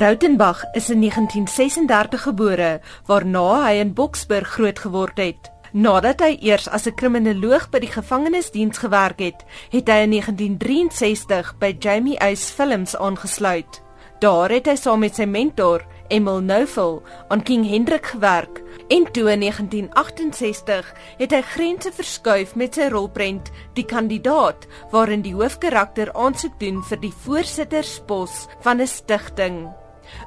Rautenbach 0.00 0.64
is 0.72 0.88
in 0.88 1.00
1936 1.00 2.22
gebore, 2.22 2.80
waarna 3.04 3.42
hy 3.66 3.72
in 3.82 3.90
Boksburg 3.92 4.48
grootgeword 4.48 5.18
het. 5.20 5.50
Nadat 5.76 6.22
hy 6.24 6.38
eers 6.40 6.70
as 6.72 6.86
'n 6.88 6.96
kriminoloog 6.96 7.68
by 7.68 7.82
die 7.84 7.92
gevangenisdiens 7.92 8.78
gewerk 8.80 9.20
het, 9.20 9.44
het 9.68 9.88
hy 9.92 9.98
in 10.06 10.10
1963 10.16 11.52
by 11.58 11.76
Jamie 11.78 12.16
Ice 12.16 12.48
Films 12.48 12.96
aangesluit. 12.96 13.82
Daar 14.20 14.48
het 14.48 14.66
hy 14.66 14.76
saam 14.76 15.00
met 15.00 15.14
sy 15.14 15.24
mentor, 15.24 15.84
Emil 16.08 16.40
Nouvel, 16.40 17.02
aan 17.28 17.42
King 17.42 17.68
Hendrik 17.68 18.06
gewerk 18.06 18.62
en 18.88 19.04
toe 19.12 19.30
in 19.30 19.40
1968 19.40 20.94
het 21.18 21.30
hy 21.30 21.42
grense 21.42 21.92
verskuif 21.92 22.54
met 22.54 22.74
sy 22.74 22.88
rolprent 22.88 23.50
Die 23.74 23.84
Kandidaat, 23.84 24.66
waarin 24.90 25.22
die 25.22 25.34
hoofkarakter 25.34 26.12
aansoek 26.12 26.58
doen 26.58 26.82
vir 26.82 27.00
die 27.00 27.12
voorsitterspos 27.12 28.48
van 28.60 28.80
'n 28.80 28.86
stigting. 28.86 29.79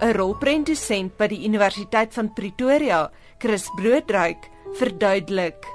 'n 0.00 0.12
Rolprentdosent 0.12 1.16
by 1.16 1.26
die 1.26 1.44
Universiteit 1.48 2.14
van 2.14 2.32
Pretoria, 2.32 3.10
Chris 3.38 3.68
Broodryk, 3.76 4.50
verduidelik. 4.74 5.66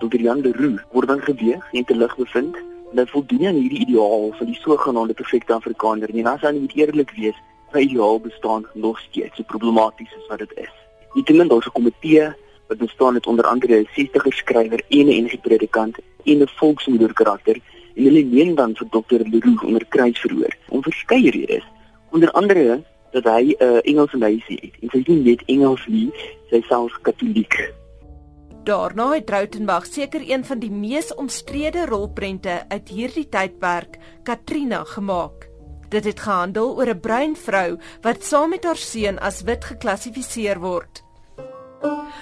Dr. 0.00 0.20
Jan 0.20 0.40
de 0.42 0.52
Roo 0.52 0.78
word 0.92 1.08
dan 1.08 1.20
geweeg 1.20 1.72
en 1.72 1.84
te 1.84 1.94
lig 1.94 2.16
bevind 2.16 2.56
dat 2.92 3.10
voldoen 3.10 3.46
aan 3.46 3.54
hierdie 3.54 3.86
ideaal 3.86 4.32
van 4.38 4.46
die 4.46 4.58
sogenaamde 4.60 5.14
perfekte 5.14 5.54
Afrikaner. 5.54 6.10
En 6.10 6.26
as 6.26 6.40
hy 6.40 6.52
moet 6.58 6.74
eerlik 6.76 7.10
wees, 7.16 7.38
sy 7.72 7.84
ideaal 7.86 8.20
bestaan 8.20 8.66
nog 8.74 9.00
steeds 9.00 9.36
so 9.36 9.42
problematies 9.48 10.12
as 10.18 10.26
wat 10.28 10.38
dit 10.44 10.52
is. 10.66 10.74
Nietemin 11.14 11.48
daar's 11.48 11.66
'n 11.66 11.76
komitee 11.78 12.32
wat 12.68 12.78
bestaan 12.78 13.14
uit 13.14 13.26
onder 13.26 13.44
andere 13.44 13.80
'n 13.80 13.88
60er 13.96 14.32
skrywer 14.32 14.82
en 14.88 15.06
'n 15.06 15.24
NG 15.24 15.40
predikant 15.40 15.96
en 16.24 16.42
'n 16.42 16.48
volksmoeder 16.58 17.12
karakter 17.12 17.56
en 17.94 18.04
hulle 18.04 18.24
leen 18.24 18.54
dan 18.54 18.76
vir 18.76 18.88
Dr. 18.90 19.20
Leroux 19.32 19.64
onder 19.64 19.84
kruisverhoor 19.88 20.56
om 20.68 20.82
verskeie 20.82 21.30
redes. 21.30 21.64
Onder 22.10 22.30
andere 22.30 22.82
dat 23.12 23.24
hy 23.24 23.52
'n 23.52 23.62
uh, 23.64 23.78
Engelse 23.82 24.16
meisie 24.16 24.58
het 24.62 24.74
en 24.80 24.88
sy 24.88 24.98
is 24.98 25.06
nie 25.06 25.22
net 25.30 25.42
Engels 25.46 25.86
nie, 25.86 26.10
sy 26.50 26.56
is 26.56 26.66
selfs 26.66 26.98
Katoliek. 27.02 27.72
Daarna 28.64 29.12
het 29.12 29.30
Rautenbach 29.30 29.86
seker 29.86 30.22
een 30.22 30.44
van 30.44 30.58
die 30.58 30.70
mees 30.70 31.14
omstrede 31.14 31.86
rolprente 31.86 32.62
uit 32.68 32.88
hierdie 32.88 33.28
tydperk, 33.28 33.98
Katrina, 34.22 34.84
gemaak. 34.84 35.48
Dit 35.90 36.04
het 36.04 36.20
gehandel 36.20 36.76
oor 36.76 36.88
'n 36.88 37.00
bruin 37.00 37.36
vrou 37.36 37.78
wat 38.02 38.24
saam 38.24 38.50
met 38.50 38.64
haar 38.64 38.76
seun 38.76 39.18
as 39.18 39.42
wit 39.42 39.64
geklassifiseer 39.64 40.60
word. 40.60 41.02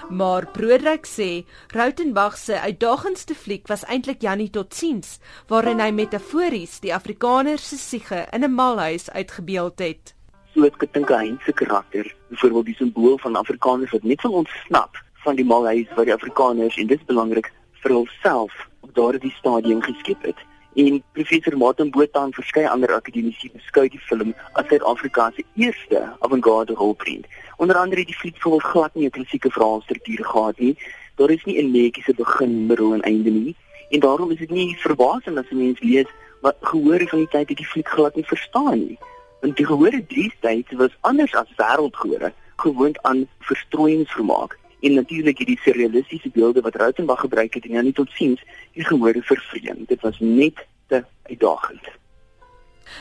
Maar 0.09 0.51
Broodryk 0.51 1.07
sê 1.07 1.45
Rautenbach 1.69 2.39
se 2.39 2.61
uitdagendste 2.61 3.35
fliek 3.35 3.69
was 3.69 3.85
eintlik 3.85 4.23
Jannie 4.23 4.51
Totsiens, 4.51 5.19
waarin 5.47 5.81
hy 5.81 5.91
metafories 5.91 6.81
die 6.81 6.95
Afrikaner 6.95 7.59
se 7.59 7.77
siege 7.77 8.27
in 8.33 8.45
'n 8.45 8.55
malhuis 8.55 9.11
uitgebeeld 9.11 9.79
het. 9.79 10.15
So 10.61 10.67
het 10.69 10.83
ek 10.85 10.91
dink 10.93 11.09
hy 11.09 11.29
se 11.41 11.53
karakter, 11.57 12.09
byvoorbeeld 12.29 12.67
die 12.69 12.75
simbool 12.77 13.15
van 13.19 13.37
Afrikaners 13.41 13.95
wat 13.95 14.03
net 14.05 14.21
van 14.21 14.35
ontsnap 14.43 14.99
van 15.25 15.39
die 15.39 15.45
malhuis 15.49 15.89
wat 15.97 16.05
die 16.05 16.13
Afrikaners 16.13 16.77
en 16.77 16.91
dit 16.91 17.01
is 17.01 17.07
belangrik 17.09 17.47
vir 17.81 17.95
hulself 17.95 18.59
op 18.85 18.91
daardie 18.99 19.31
stadium 19.39 19.81
geskep 19.81 20.27
het. 20.29 20.43
En 20.77 20.99
professor 21.17 21.57
Martin 21.57 21.89
Botha 21.95 22.27
en 22.29 22.37
verskeie 22.37 22.69
ander 22.69 22.93
akademici 22.93 23.49
beskou 23.55 23.87
die 23.89 24.03
film 24.11 24.35
as 24.61 24.69
Suid-Afrika 24.69 25.31
se 25.37 25.47
eerste 25.57 26.03
avant-garde 26.29 26.77
rolprent. 26.77 27.25
Onder 27.57 27.81
andere 27.81 28.05
die 28.05 28.19
fliek 28.21 28.37
vol 28.45 28.61
glad 28.61 28.93
nie 28.95 29.07
'n 29.09 29.17
klassieke 29.17 29.51
verhaalstruktuur 29.57 30.25
gehad 30.25 30.59
nie. 30.59 30.77
Daar 31.17 31.31
is 31.31 31.45
nie 31.45 31.57
'n 31.57 31.73
netjiese 31.73 32.15
begin, 32.15 32.67
middel 32.67 32.93
en 32.93 33.01
einde 33.01 33.31
nie. 33.31 33.57
En 33.89 34.01
daarom 34.01 34.31
is 34.31 34.39
dit 34.39 34.51
nie 34.51 34.77
verbasend 34.77 35.39
as 35.39 35.51
mense 35.51 35.85
lees 35.85 36.13
wat 36.41 36.57
gehoor 36.61 37.09
van 37.09 37.19
die 37.19 37.29
tyd 37.29 37.49
het 37.49 37.57
die 37.57 37.73
fliek 37.73 37.89
glad 37.89 38.15
nie 38.15 38.27
verstaan 38.27 38.79
nie. 38.79 38.99
Want 39.41 39.57
die 39.57 40.07
drie 40.07 40.33
tyd 40.41 40.73
was 40.73 40.97
anders 41.01 41.35
as 41.35 41.49
wêreldgehore, 41.57 42.33
gewoond 42.57 43.03
aan 43.03 43.29
verstrooiingsvermaak 43.39 44.59
en 44.81 44.95
natuurlik 44.95 45.39
hierdie 45.39 45.61
surrealistiese 45.61 46.31
beelde 46.33 46.61
wat 46.61 46.77
Rautenbach 46.81 47.21
gebruik 47.21 47.55
het 47.55 47.65
en 47.65 47.73
nou 47.77 47.85
nie 47.85 47.97
tot 47.97 48.11
siens 48.17 48.41
die 48.77 48.85
gehore 48.85 49.23
vervreem. 49.23 49.85
Dit 49.89 50.01
was 50.01 50.19
net 50.21 50.67
te 50.89 51.05
uitdagend. 51.29 51.89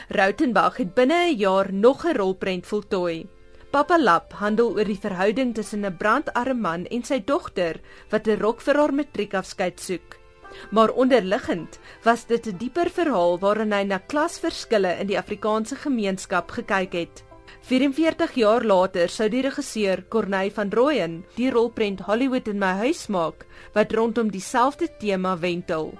Rautenbach 0.08 0.76
het 0.76 0.94
binne 0.94 1.32
'n 1.32 1.36
jaar 1.36 1.72
nog 1.72 2.04
'n 2.04 2.16
rolprent 2.16 2.66
voltooi. 2.66 3.26
Papa 3.70 3.98
Lap 3.98 4.32
handel 4.32 4.72
oor 4.74 4.84
die 4.84 4.98
verhouding 4.98 5.54
tussen 5.54 5.84
'n 5.86 5.96
brandarme 5.96 6.60
man 6.60 6.86
en 6.86 7.02
sy 7.02 7.22
dogter 7.24 7.80
wat 8.10 8.26
'n 8.26 8.40
rok 8.40 8.60
vir 8.60 8.76
haar 8.76 8.94
matriekafskeid 8.94 9.80
soek. 9.80 10.19
Maar 10.70 10.90
onderliggend 10.90 11.78
was 12.02 12.26
dit 12.26 12.46
'n 12.46 12.56
dieper 12.56 12.90
verhaal 12.90 13.38
waarin 13.38 13.72
hy 13.72 13.82
na 13.82 13.98
klasverskille 13.98 14.98
in 15.00 15.06
die 15.06 15.18
Afrikaanse 15.18 15.76
gemeenskap 15.76 16.50
gekyk 16.50 16.92
het. 16.92 17.24
44 17.60 18.32
jaar 18.34 18.64
later 18.64 19.08
sou 19.08 19.28
die 19.28 19.42
regisseur 19.42 20.04
Corneille 20.08 20.52
van 20.54 20.70
Rooyen 20.72 21.24
die 21.36 21.50
rolprent 21.50 22.00
Hollywood 22.00 22.48
in 22.48 22.58
my 22.58 22.72
huis 22.80 23.06
maak 23.06 23.46
wat 23.74 23.92
rondom 23.92 24.30
dieselfde 24.30 24.88
tema 24.98 25.38
wentel. 25.38 25.92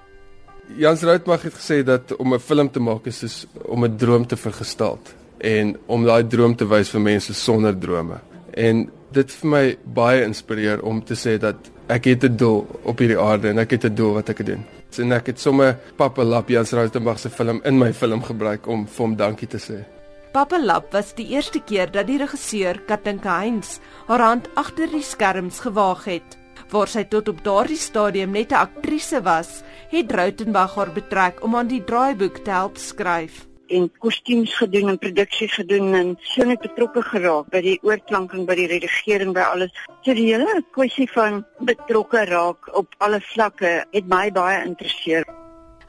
Jans 0.77 1.03
Routmag 1.03 1.43
het 1.43 1.55
gesê 1.55 1.83
dat 1.85 2.17
om 2.17 2.35
'n 2.35 2.39
film 2.39 2.71
te 2.71 2.81
maak 2.81 3.07
is 3.07 3.19
soos 3.19 3.47
om 3.65 3.85
'n 3.85 3.97
droom 3.97 4.27
te 4.27 4.37
vergestaal 4.37 4.99
en 5.39 5.77
om 5.87 6.05
daai 6.05 6.27
droom 6.27 6.57
te 6.57 6.67
wys 6.67 6.91
vir 6.91 7.01
mense 7.01 7.35
sonder 7.35 7.79
drome. 7.79 8.21
En 8.55 8.91
dit 9.13 9.33
vir 9.41 9.51
my 9.51 9.65
baie 9.85 10.25
inspireer 10.25 10.83
om 10.87 11.01
te 11.03 11.17
sê 11.19 11.37
dat 11.43 11.71
ek 11.91 12.05
het 12.07 12.25
'n 12.25 12.37
doel 12.37 12.67
op 12.85 12.99
hierdie 12.99 13.19
aarde 13.19 13.49
en 13.49 13.59
ek 13.59 13.71
het 13.71 13.85
'n 13.85 13.95
doel 13.95 14.15
wat 14.15 14.29
ek 14.29 14.47
doen. 14.47 14.65
En 14.99 15.13
ek 15.13 15.27
het 15.27 15.41
sommer 15.41 15.79
Papa 15.97 16.25
Lap 16.25 16.49
Jans 16.49 16.73
Routmag 16.73 17.19
se 17.19 17.31
film 17.31 17.61
in 17.65 17.79
my 17.79 17.93
film 17.93 18.23
gebruik 18.23 18.67
om 18.67 18.87
vir 18.87 19.07
hom 19.07 19.17
dankie 19.17 19.49
te 19.49 19.59
sê. 19.59 19.85
Papa 20.33 20.59
Lap 20.59 20.93
was 20.93 21.15
die 21.15 21.29
eerste 21.29 21.61
keer 21.61 21.91
dat 21.91 22.07
die 22.07 22.19
regisseur 22.19 22.81
Katinka 22.87 23.39
Heinz 23.39 23.79
haar 24.07 24.21
hand 24.21 24.49
agter 24.55 24.91
die 24.91 25.03
skerms 25.03 25.61
gewaag 25.61 26.05
het. 26.05 26.39
Waar 26.71 26.87
sy 26.87 27.05
tot 27.05 27.29
op 27.29 27.45
daardie 27.45 27.77
stadium 27.77 28.31
net 28.31 28.53
'n 28.53 28.55
aktrise 28.55 29.23
was, 29.23 29.63
het 29.91 30.13
Rautenbach 30.13 30.75
haar 30.75 30.93
betrek 30.93 31.43
om 31.43 31.57
aan 31.57 31.67
die 31.67 31.85
draaiboek 31.85 32.45
te 32.45 32.51
help 32.51 32.77
skryf 32.77 33.50
en 33.71 33.89
kostuums 34.03 34.55
gedoen 34.59 34.93
en 34.93 34.99
produksie 34.99 35.49
gedoen 35.49 35.95
en 35.95 36.15
so 36.33 36.47
net 36.47 36.63
betrokke 36.65 37.03
geraak 37.13 37.51
by 37.55 37.63
die 37.65 37.77
oorklanking 37.87 38.47
by 38.49 38.57
die 38.59 38.69
redigering 38.71 39.35
by 39.37 39.47
alles. 39.53 39.75
So 40.05 40.15
die 40.15 40.31
hele 40.33 40.63
kwessie 40.77 41.09
van 41.15 41.45
betrokke 41.67 42.25
raak 42.31 42.71
op 42.77 42.97
alle 42.99 43.21
vlakke 43.33 43.85
het 43.93 44.11
my 44.11 44.29
baie 44.35 44.65
interesseer. 44.65 45.29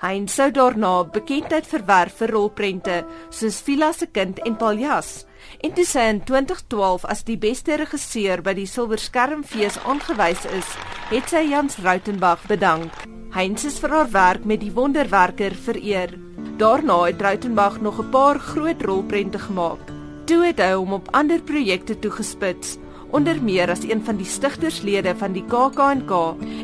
Hy 0.02 0.16
sou 0.34 0.48
daarna 0.50 1.04
bekendheid 1.14 1.68
verwerf 1.70 2.16
vir 2.24 2.32
rolprente 2.34 2.96
soos 3.30 3.60
Villa 3.62 3.92
se 3.94 4.08
kind 4.10 4.40
en 4.50 4.56
Paljas. 4.58 5.28
En 5.62 5.76
toe 5.78 5.86
sy 5.86 6.08
in 6.10 6.24
2012 6.26 7.06
as 7.06 7.22
die 7.28 7.38
beste 7.38 7.78
regisseur 7.78 8.42
by 8.42 8.56
die 8.58 8.66
Silverskermfees 8.66 9.78
aangewys 9.86 10.48
is, 10.58 10.74
het 11.12 11.30
sy 11.30 11.44
Jans 11.52 11.78
Rautenbach 11.86 12.48
bedank. 12.50 12.98
Heinz 13.36 13.64
is 13.70 13.78
vir 13.80 13.94
haar 13.94 14.10
werk 14.12 14.50
met 14.50 14.66
die 14.66 14.74
wonderwerker 14.74 15.54
vereer. 15.54 16.18
Daarna 16.62 17.04
het 17.04 17.22
Rautenbach 17.22 17.82
nog 17.82 17.98
'n 18.00 18.10
paar 18.10 18.40
groot 18.40 18.82
rolprente 18.82 19.40
gemaak. 19.40 19.80
Toe 20.26 20.46
het 20.46 20.60
hy 20.62 20.74
hom 20.74 20.94
op 20.94 21.08
ander 21.12 21.42
projekte 21.42 22.00
toegespits 22.00 22.78
onder 23.10 23.44
meer 23.44 23.70
as 23.70 23.84
een 23.84 24.06
van 24.06 24.16
die 24.16 24.26
stigterslede 24.26 25.16
van 25.18 25.32
die 25.32 25.46
KAKNK 25.46 26.12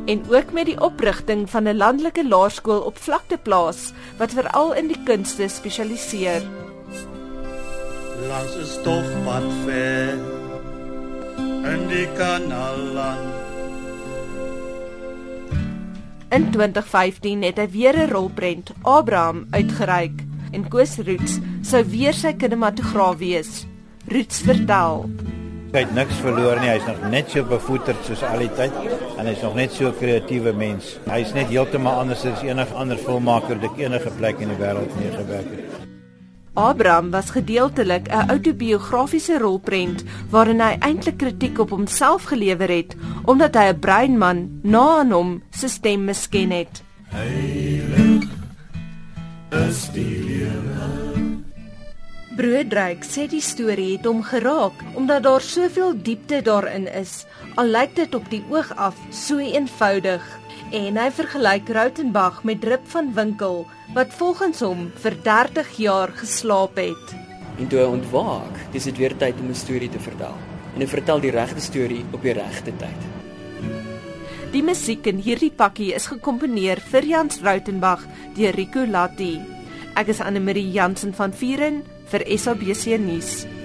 en 0.05 0.21
ook 0.29 0.51
met 0.51 0.65
die 0.65 0.81
oprigting 0.81 1.49
van 1.49 1.63
'n 1.63 1.77
landelike 1.77 2.27
laerskool 2.27 2.79
op 2.79 2.97
vlakteplaas 2.97 3.91
wat 4.17 4.31
veral 4.31 4.73
in 4.73 4.87
die 4.87 5.03
kunste 5.03 5.47
spesialiseer. 5.47 6.41
Langs 8.27 8.55
'n 8.55 8.65
stofpad 8.65 9.49
ver 9.65 10.17
in 11.73 11.87
die 11.87 12.07
kanaal. 12.17 13.46
In 16.27 16.49
2015 16.51 17.43
het 17.43 17.57
hy 17.57 17.69
weer 17.71 17.95
'n 17.95 18.11
rolprent, 18.11 18.71
Abraham, 18.81 19.47
uitgereik 19.51 20.25
en 20.51 20.67
Koos 20.67 20.97
Roots 20.97 21.39
sou 21.61 21.83
weer 21.87 22.13
sy 22.13 22.33
kinematograaf 22.33 23.17
wees. 23.17 23.65
Roots 24.07 24.41
vertel 24.41 25.09
Hy 25.71 25.79
het 25.79 25.93
niks 25.93 26.15
verloor 26.23 26.59
nie. 26.59 26.69
Hy's 26.69 26.85
nog 26.87 27.09
net 27.09 27.29
so 27.29 27.43
bevoeterd 27.43 28.05
soos 28.05 28.23
al 28.23 28.39
die 28.39 28.51
tyd 28.55 28.73
en 29.17 29.25
hy's 29.25 29.41
nog 29.41 29.55
net 29.55 29.71
so 29.71 29.87
'n 29.87 29.97
kreatiewe 29.99 30.53
mens. 30.53 30.99
Hy's 31.05 31.33
net 31.33 31.47
heeltemal 31.47 31.99
anders 31.99 32.25
as 32.25 32.43
enige 32.43 32.73
ander 32.73 32.97
filmmaker 32.97 33.59
wat 33.59 33.71
ek 33.71 33.77
enige 33.77 34.11
plek 34.17 34.39
in 34.39 34.49
die 34.49 34.57
wêreld 34.57 34.95
mee 34.99 35.11
gewerk 35.11 35.51
het. 35.51 35.96
Abraham 36.57 37.11
was 37.11 37.29
gedeeltelik 37.29 38.07
'n 38.09 38.29
autobiografiese 38.29 39.37
rolprent 39.37 40.03
waarin 40.29 40.61
hy 40.61 40.73
eintlik 40.79 41.17
kritiek 41.17 41.59
op 41.59 41.69
homself 41.69 42.23
gelewer 42.23 42.69
het 42.69 42.95
omdat 43.25 43.53
hy 43.55 43.69
'n 43.69 43.79
breinman 43.79 44.59
na 44.63 44.97
aan 44.97 45.11
hom 45.11 45.41
se 45.49 45.67
stem 45.67 46.05
misken 46.05 46.51
het. 46.51 46.83
Heilig 47.13 48.25
is 49.49 49.89
die 49.93 50.23
lewe. 50.25 51.46
Broodryk 52.35 53.05
sê 53.07 53.23
die 53.31 53.41
storie 53.41 53.93
het 53.95 54.05
hom 54.05 54.19
geraak 54.25 54.81
omdat 54.99 55.23
daar 55.23 55.43
soveel 55.43 55.93
diepte 55.95 56.41
daarin 56.43 56.87
is. 56.91 57.23
Al 57.55 57.71
lyk 57.71 57.95
dit 57.95 58.15
op 58.15 58.27
die 58.29 58.43
oog 58.51 58.73
af 58.75 58.99
so 59.15 59.39
eenvoudig 59.39 60.25
en 60.75 60.99
hy 60.99 61.07
vergelyk 61.15 61.71
Rautenbach 61.71 62.43
met 62.43 62.67
Rip 62.67 62.83
van 62.91 63.13
Winkel 63.15 63.63
wat 63.95 64.11
volgens 64.19 64.59
hom 64.59 64.89
vir 64.99 65.15
30 65.23 65.71
jaar 65.79 66.11
geslaap 66.19 66.75
het. 66.75 67.15
En 67.57 67.71
toe 67.71 67.79
hy 67.79 67.87
ontwaak, 67.95 68.59
dis 68.75 68.89
dit 68.91 68.99
weer 68.99 69.15
tyd 69.15 69.39
om 69.39 69.47
'n 69.49 69.55
storie 69.55 69.89
te 69.89 69.99
vertel. 69.99 70.35
En 70.75 70.81
hy 70.83 70.87
vertel 70.87 71.19
die 71.19 71.31
regte 71.31 71.61
storie 71.61 72.05
op 72.11 72.21
die 72.21 72.33
regte 72.33 72.75
tyd. 72.75 73.01
Die 74.51 74.63
musiek 74.63 75.05
in 75.07 75.17
hierdie 75.17 75.51
pakkie 75.51 75.93
is 75.93 76.07
gekomponeer 76.07 76.79
vir 76.91 77.05
Jans 77.05 77.39
Rautenbach 77.41 78.05
deur 78.35 78.53
Rico 78.53 78.85
Latti. 78.85 79.39
Ek 79.95 80.07
is 80.07 80.19
Anne 80.19 80.39
Marie 80.39 80.71
Jansen 80.71 81.13
van 81.13 81.33
Vieren 81.33 81.83
vir 82.11 82.23
SABC 82.37 82.97
nuus. 82.99 83.56